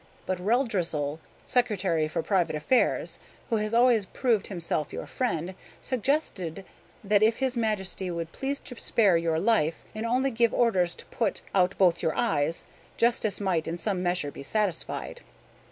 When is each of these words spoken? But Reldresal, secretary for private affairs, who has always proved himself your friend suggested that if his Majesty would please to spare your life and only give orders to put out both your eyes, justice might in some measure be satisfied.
But 0.25 0.39
Reldresal, 0.39 1.19
secretary 1.45 2.07
for 2.07 2.23
private 2.23 2.55
affairs, 2.55 3.19
who 3.51 3.57
has 3.57 3.71
always 3.71 4.07
proved 4.07 4.47
himself 4.47 4.91
your 4.91 5.05
friend 5.05 5.53
suggested 5.79 6.65
that 7.03 7.21
if 7.21 7.37
his 7.37 7.55
Majesty 7.55 8.09
would 8.09 8.31
please 8.31 8.59
to 8.61 8.75
spare 8.79 9.15
your 9.15 9.37
life 9.37 9.83
and 9.93 10.03
only 10.03 10.31
give 10.31 10.55
orders 10.55 10.95
to 10.95 11.05
put 11.05 11.43
out 11.53 11.77
both 11.77 12.01
your 12.01 12.15
eyes, 12.15 12.63
justice 12.97 13.39
might 13.39 13.67
in 13.67 13.77
some 13.77 14.01
measure 14.01 14.31
be 14.31 14.41
satisfied. 14.41 15.21